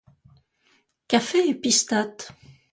Qu'a 1.07 1.19
fait 1.19 1.47
Épisthate? 1.49 2.31